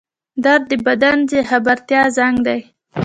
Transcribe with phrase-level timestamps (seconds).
[0.43, 2.59] درد د بدن د خبرتیا زنګ دی